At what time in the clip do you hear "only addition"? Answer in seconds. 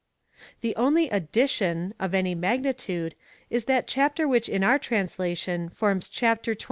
0.77-1.93